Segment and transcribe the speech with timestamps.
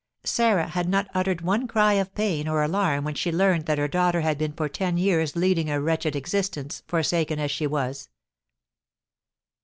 [0.23, 3.87] Sarah had not uttered one cry of pain or alarm when she learned that her
[3.87, 8.09] daughter had been for ten years leading a wretched existence, forsaken as she was.